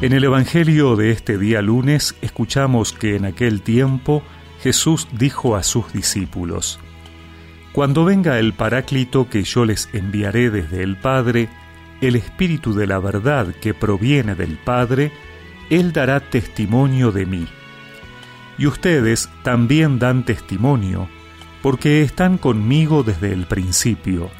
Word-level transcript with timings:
En 0.00 0.12
el 0.12 0.22
Evangelio 0.22 0.94
de 0.94 1.10
este 1.10 1.38
día 1.38 1.60
lunes 1.60 2.14
escuchamos 2.22 2.92
que 2.92 3.16
en 3.16 3.24
aquel 3.24 3.62
tiempo 3.62 4.22
Jesús 4.62 5.08
dijo 5.10 5.56
a 5.56 5.64
sus 5.64 5.92
discípulos, 5.92 6.78
Cuando 7.72 8.04
venga 8.04 8.38
el 8.38 8.52
Paráclito 8.52 9.28
que 9.28 9.42
yo 9.42 9.64
les 9.64 9.88
enviaré 9.92 10.50
desde 10.50 10.84
el 10.84 10.96
Padre, 10.98 11.48
el 12.00 12.14
Espíritu 12.14 12.74
de 12.74 12.86
la 12.86 13.00
verdad 13.00 13.48
que 13.60 13.74
proviene 13.74 14.36
del 14.36 14.56
Padre, 14.56 15.10
Él 15.68 15.92
dará 15.92 16.20
testimonio 16.20 17.10
de 17.10 17.26
mí. 17.26 17.48
Y 18.56 18.66
ustedes 18.68 19.28
también 19.42 19.98
dan 19.98 20.24
testimonio, 20.24 21.08
porque 21.60 22.02
están 22.02 22.38
conmigo 22.38 23.02
desde 23.02 23.32
el 23.32 23.46
principio. 23.46 24.30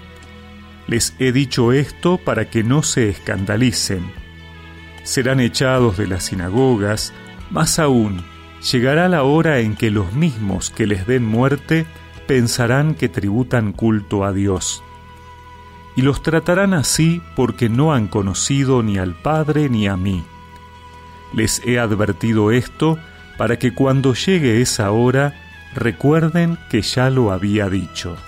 Les 0.86 1.16
he 1.18 1.32
dicho 1.32 1.72
esto 1.72 2.16
para 2.16 2.48
que 2.48 2.62
no 2.62 2.84
se 2.84 3.08
escandalicen 3.08 4.27
serán 5.08 5.40
echados 5.40 5.96
de 5.96 6.06
las 6.06 6.24
sinagogas, 6.24 7.14
más 7.50 7.78
aún, 7.78 8.22
llegará 8.70 9.08
la 9.08 9.22
hora 9.22 9.60
en 9.60 9.74
que 9.74 9.90
los 9.90 10.12
mismos 10.12 10.68
que 10.68 10.86
les 10.86 11.06
den 11.06 11.24
muerte 11.24 11.86
pensarán 12.26 12.94
que 12.94 13.08
tributan 13.08 13.72
culto 13.72 14.22
a 14.22 14.34
Dios. 14.34 14.82
Y 15.96 16.02
los 16.02 16.22
tratarán 16.22 16.74
así 16.74 17.22
porque 17.36 17.70
no 17.70 17.94
han 17.94 18.06
conocido 18.06 18.82
ni 18.82 18.98
al 18.98 19.14
Padre 19.14 19.70
ni 19.70 19.88
a 19.88 19.96
mí. 19.96 20.26
Les 21.32 21.62
he 21.64 21.78
advertido 21.78 22.50
esto 22.50 22.98
para 23.38 23.58
que 23.58 23.72
cuando 23.72 24.12
llegue 24.12 24.60
esa 24.60 24.90
hora 24.90 25.40
recuerden 25.74 26.58
que 26.68 26.82
ya 26.82 27.08
lo 27.08 27.32
había 27.32 27.70
dicho. 27.70 28.18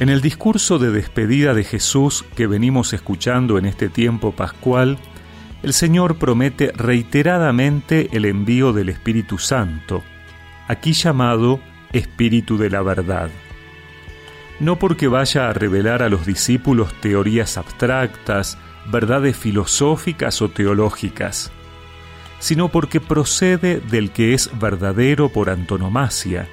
En 0.00 0.10
el 0.10 0.20
discurso 0.20 0.78
de 0.78 0.90
despedida 0.92 1.54
de 1.54 1.64
Jesús 1.64 2.24
que 2.36 2.46
venimos 2.46 2.92
escuchando 2.92 3.58
en 3.58 3.66
este 3.66 3.88
tiempo 3.88 4.30
pascual, 4.30 4.96
el 5.64 5.72
Señor 5.72 6.18
promete 6.18 6.70
reiteradamente 6.72 8.08
el 8.12 8.24
envío 8.24 8.72
del 8.72 8.90
Espíritu 8.90 9.38
Santo, 9.38 10.04
aquí 10.68 10.92
llamado 10.92 11.58
Espíritu 11.92 12.58
de 12.58 12.70
la 12.70 12.80
Verdad. 12.82 13.28
No 14.60 14.78
porque 14.78 15.08
vaya 15.08 15.48
a 15.48 15.52
revelar 15.52 16.04
a 16.04 16.08
los 16.08 16.24
discípulos 16.26 16.94
teorías 17.00 17.58
abstractas, 17.58 18.56
verdades 18.86 19.36
filosóficas 19.36 20.40
o 20.42 20.48
teológicas, 20.48 21.50
sino 22.38 22.68
porque 22.68 23.00
procede 23.00 23.80
del 23.80 24.12
que 24.12 24.32
es 24.32 24.48
verdadero 24.60 25.28
por 25.28 25.50
antonomasia, 25.50 26.46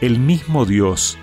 el 0.00 0.18
mismo 0.18 0.66
Dios, 0.66 1.16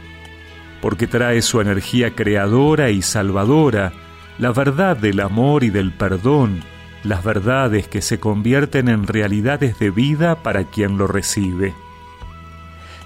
porque 0.81 1.07
trae 1.07 1.41
su 1.41 1.61
energía 1.61 2.15
creadora 2.15 2.89
y 2.89 3.01
salvadora, 3.01 3.93
la 4.37 4.51
verdad 4.51 4.97
del 4.97 5.19
amor 5.19 5.63
y 5.63 5.69
del 5.69 5.91
perdón, 5.91 6.61
las 7.03 7.23
verdades 7.23 7.87
que 7.87 8.01
se 8.01 8.19
convierten 8.19 8.87
en 8.87 9.07
realidades 9.07 9.79
de 9.79 9.89
vida 9.89 10.43
para 10.43 10.65
quien 10.65 10.97
lo 10.97 11.07
recibe. 11.07 11.73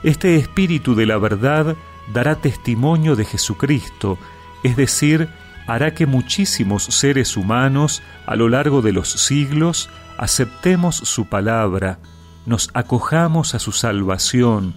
Este 0.03 0.35
espíritu 0.35 0.95
de 0.95 1.05
la 1.05 1.17
verdad 1.17 1.75
dará 2.11 2.35
testimonio 2.35 3.15
de 3.15 3.25
Jesucristo, 3.25 4.17
es 4.63 4.75
decir, 4.75 5.29
hará 5.67 5.93
que 5.93 6.05
muchísimos 6.05 6.83
seres 6.83 7.37
humanos 7.37 8.03
a 8.25 8.35
lo 8.35 8.49
largo 8.49 8.81
de 8.81 8.91
los 8.91 9.11
siglos 9.11 9.89
aceptemos 10.17 10.95
su 10.95 11.25
palabra, 11.25 11.99
nos 12.45 12.69
acojamos 12.73 13.55
a 13.55 13.59
su 13.59 13.71
salvación, 13.71 14.75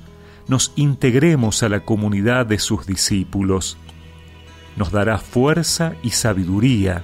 nos 0.48 0.72
integremos 0.77 1.62
a 1.62 1.69
la 1.69 1.80
comunidad 1.80 2.47
de 2.47 2.58
sus 2.58 2.86
discípulos. 2.86 3.77
Nos 4.76 4.93
dará 4.93 5.19
fuerza 5.19 5.94
y 6.03 6.10
sabiduría 6.10 7.03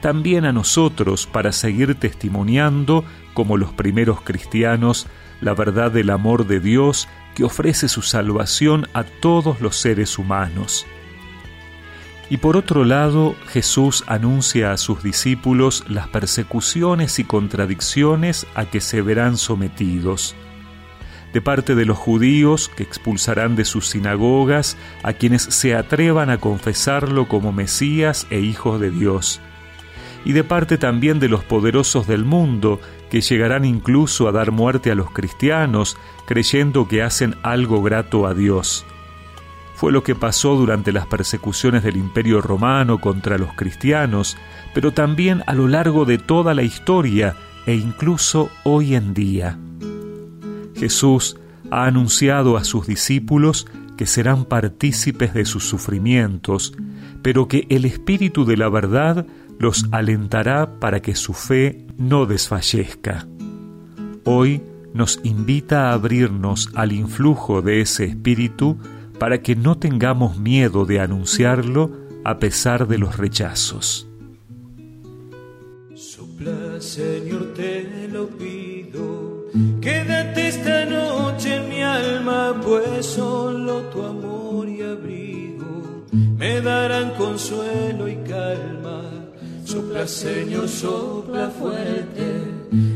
también 0.00 0.44
a 0.44 0.52
nosotros 0.52 1.26
para 1.26 1.52
seguir 1.52 1.94
testimoniando, 1.96 3.04
como 3.34 3.56
los 3.56 3.72
primeros 3.72 4.20
cristianos, 4.20 5.06
la 5.40 5.54
verdad 5.54 5.90
del 5.90 6.10
amor 6.10 6.46
de 6.46 6.60
Dios 6.60 7.08
que 7.34 7.44
ofrece 7.44 7.88
su 7.88 8.02
salvación 8.02 8.86
a 8.94 9.04
todos 9.04 9.60
los 9.60 9.76
seres 9.76 10.18
humanos. 10.18 10.86
Y 12.30 12.36
por 12.36 12.56
otro 12.56 12.84
lado, 12.84 13.34
Jesús 13.48 14.04
anuncia 14.06 14.72
a 14.72 14.76
sus 14.76 15.02
discípulos 15.02 15.84
las 15.88 16.08
persecuciones 16.08 17.18
y 17.18 17.24
contradicciones 17.24 18.46
a 18.54 18.66
que 18.66 18.80
se 18.80 19.00
verán 19.02 19.36
sometidos 19.36 20.34
de 21.32 21.40
parte 21.40 21.74
de 21.74 21.84
los 21.84 21.98
judíos 21.98 22.70
que 22.74 22.82
expulsarán 22.82 23.56
de 23.56 23.64
sus 23.64 23.88
sinagogas 23.88 24.76
a 25.02 25.12
quienes 25.12 25.42
se 25.42 25.74
atrevan 25.74 26.30
a 26.30 26.38
confesarlo 26.38 27.28
como 27.28 27.52
Mesías 27.52 28.26
e 28.30 28.40
hijos 28.40 28.80
de 28.80 28.90
Dios, 28.90 29.40
y 30.24 30.32
de 30.32 30.44
parte 30.44 30.78
también 30.78 31.20
de 31.20 31.28
los 31.28 31.44
poderosos 31.44 32.06
del 32.06 32.24
mundo 32.24 32.80
que 33.10 33.20
llegarán 33.20 33.64
incluso 33.64 34.28
a 34.28 34.32
dar 34.32 34.50
muerte 34.50 34.90
a 34.90 34.94
los 34.94 35.10
cristianos 35.10 35.96
creyendo 36.26 36.88
que 36.88 37.02
hacen 37.02 37.36
algo 37.42 37.82
grato 37.82 38.26
a 38.26 38.34
Dios. 38.34 38.84
Fue 39.74 39.92
lo 39.92 40.02
que 40.02 40.16
pasó 40.16 40.56
durante 40.56 40.90
las 40.90 41.06
persecuciones 41.06 41.84
del 41.84 41.96
Imperio 41.96 42.40
romano 42.40 43.00
contra 43.00 43.38
los 43.38 43.52
cristianos, 43.54 44.36
pero 44.74 44.92
también 44.92 45.44
a 45.46 45.54
lo 45.54 45.68
largo 45.68 46.04
de 46.04 46.18
toda 46.18 46.52
la 46.52 46.62
historia 46.62 47.36
e 47.64 47.74
incluso 47.74 48.50
hoy 48.64 48.96
en 48.96 49.14
día. 49.14 49.56
Jesús 50.78 51.36
ha 51.70 51.86
anunciado 51.86 52.56
a 52.56 52.64
sus 52.64 52.86
discípulos 52.86 53.66
que 53.96 54.06
serán 54.06 54.44
partícipes 54.44 55.34
de 55.34 55.44
sus 55.44 55.68
sufrimientos, 55.68 56.74
pero 57.22 57.48
que 57.48 57.66
el 57.68 57.84
Espíritu 57.84 58.44
de 58.44 58.56
la 58.56 58.68
verdad 58.68 59.26
los 59.58 59.86
alentará 59.90 60.78
para 60.78 61.00
que 61.02 61.14
su 61.14 61.34
fe 61.34 61.86
no 61.96 62.26
desfallezca. 62.26 63.26
Hoy 64.24 64.62
nos 64.94 65.20
invita 65.24 65.90
a 65.90 65.94
abrirnos 65.94 66.70
al 66.74 66.92
influjo 66.92 67.60
de 67.60 67.80
ese 67.80 68.04
Espíritu 68.04 68.78
para 69.18 69.42
que 69.42 69.56
no 69.56 69.78
tengamos 69.78 70.38
miedo 70.38 70.86
de 70.86 71.00
anunciarlo 71.00 71.90
a 72.24 72.38
pesar 72.38 72.86
de 72.86 72.98
los 72.98 73.16
rechazos. 73.16 74.08
Señor, 76.80 77.54
te 77.54 78.08
lo 78.12 78.28
pido, 78.28 79.46
consuelo 87.18 88.08
y 88.08 88.16
calma. 88.28 89.02
Sopla, 89.64 90.06
Señor, 90.06 90.68
sopla 90.68 91.50
fuerte, 91.50 92.26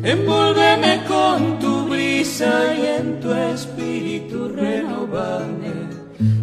envuélveme 0.03 1.03
con 1.07 1.59
tu 1.59 1.89
brisa 1.89 2.75
y 2.75 2.87
en 2.99 3.21
tu 3.21 3.31
espíritu 3.33 4.49
renovame. 4.49 5.75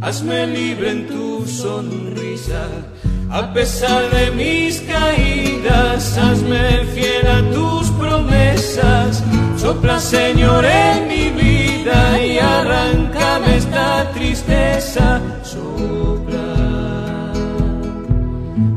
Hazme 0.01 0.45
libre 0.47 0.91
en 0.91 1.07
tu 1.07 1.47
sonrisa, 1.47 2.67
a 3.31 3.51
pesar 3.53 4.09
de 4.11 4.31
mis 4.31 4.81
caídas, 4.81 6.17
hazme 6.17 6.85
fiel 6.93 7.27
a 7.27 7.41
tus 7.51 7.87
promesas. 7.91 9.23
Sopla, 9.57 9.99
Señor, 9.99 10.63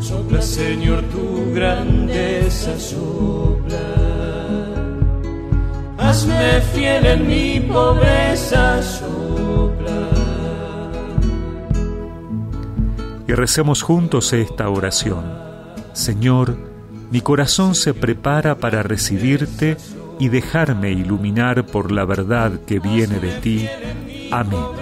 sopla, 0.01 0.43
Señor, 0.43 1.03
tu 1.05 1.53
grandeza. 1.55 2.79
Sopla, 2.79 3.79
hazme 5.99 6.61
fiel 6.73 7.07
en 7.07 7.27
mi 7.27 7.61
pobreza. 7.61 8.83
Sopla. 8.83 10.09
Y 13.29 13.33
recemos 13.33 13.83
juntos 13.83 14.33
esta 14.33 14.69
oración. 14.69 15.25
Señor, 15.93 16.57
mi 17.11 17.21
corazón 17.21 17.75
se 17.75 17.95
prepara 17.95 18.57
para 18.57 18.83
recibirte 18.83 19.77
y 20.19 20.29
dejarme 20.29 20.93
iluminar 20.93 21.67
por 21.67 21.93
la 21.93 22.05
verdad 22.05 22.53
que 22.67 22.79
viene 22.79 23.19
de 23.19 23.41
ti. 23.41 23.69
Amén. 24.31 24.82